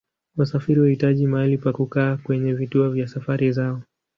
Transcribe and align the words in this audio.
Wasafiri 0.37 0.79
huhitaji 0.79 1.27
mahali 1.27 1.57
pa 1.57 1.73
kukaa 1.73 2.17
kwenye 2.17 2.53
vituo 2.53 2.89
vya 2.89 3.07
safari 3.07 3.51
zao. 3.51 3.81